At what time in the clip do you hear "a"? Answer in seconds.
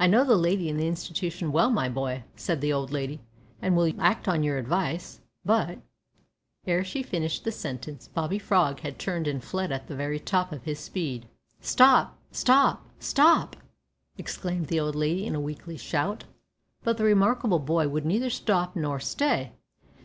15.36-15.40